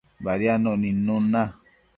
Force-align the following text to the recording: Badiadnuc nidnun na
Badiadnuc 0.23 0.75
nidnun 0.81 1.23
na 1.31 1.43